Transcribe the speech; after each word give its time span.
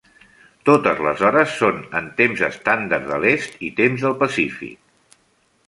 Totes 0.69 1.01
les 1.07 1.21
hores 1.27 1.53
són 1.59 1.77
en 1.99 2.07
Temps 2.21 2.43
Estàndard 2.49 3.05
de 3.13 3.21
l'est 3.27 3.63
i 3.69 3.73
Temps 3.83 4.07
del 4.09 4.17
Pacífic. 4.25 5.21